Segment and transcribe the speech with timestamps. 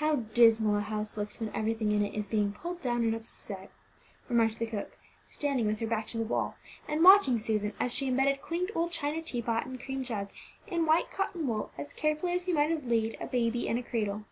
[0.00, 3.70] "How dismal a house looks when everything in it is being pulled down and upset!"
[4.28, 4.98] remarked the cook,
[5.30, 6.56] standing with her back to the wall,
[6.86, 10.28] and watching Susan as she imbedded quaint old china tea pot and cream jug
[10.66, 13.82] in white cotton wool as carefully as she might have laid a baby in a
[13.82, 14.24] cradle.